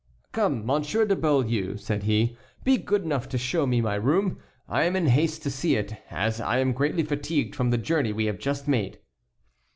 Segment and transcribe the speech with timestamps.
[0.31, 4.39] "Come, Monsieur de Beaulieu," said he, "be good enough to show me my room.
[4.67, 8.11] I am in haste to see it, as I am greatly fatigued from the journey
[8.11, 8.97] we have just made."